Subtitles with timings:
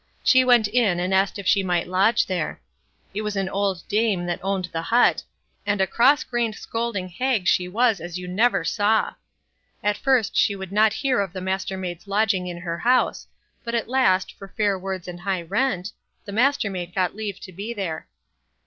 [0.23, 2.59] She went in and asked if she might lodge there.
[3.13, 5.21] It was an old dame that owned the hut,
[5.63, 9.13] and a cross grained scolding hag she was as ever you saw.
[9.83, 13.27] At first she would not hear of the Mastermaid's lodging in her house,
[13.63, 15.91] but at last, for fair words and high rent,
[16.25, 18.07] the Mastermaid got leave to be there.